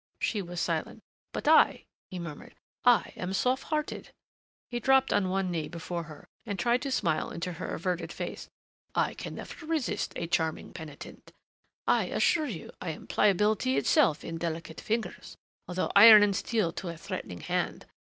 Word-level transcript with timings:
She 0.19 0.41
was 0.41 0.59
silent. 0.59 1.03
"But 1.31 1.47
I," 1.47 1.85
he 2.09 2.17
murmured, 2.17 2.55
"I 2.83 3.13
am 3.15 3.33
soft 3.33 3.65
hearted." 3.65 4.09
He 4.71 4.79
dropped 4.79 5.13
on 5.13 5.29
one 5.29 5.51
knee 5.51 5.67
before 5.67 6.05
her 6.05 6.27
and 6.43 6.57
tried 6.57 6.81
to 6.81 6.91
smile 6.91 7.29
into 7.29 7.51
her 7.53 7.75
averted 7.75 8.11
face. 8.11 8.49
"I 8.95 9.13
can 9.13 9.35
never 9.35 9.63
resist 9.67 10.13
a 10.15 10.25
charming 10.25 10.73
penitent.... 10.73 11.31
I 11.85 12.05
assure 12.05 12.47
you 12.47 12.71
I 12.81 12.89
am 12.89 13.05
pliability 13.05 13.77
itself 13.77 14.23
in 14.25 14.39
delicate 14.39 14.81
fingers 14.81 15.37
although 15.67 15.91
iron 15.95 16.23
and 16.23 16.35
steel 16.35 16.71
to 16.73 16.87
a 16.89 16.97
threatening 16.97 17.41
hand.... 17.41 17.85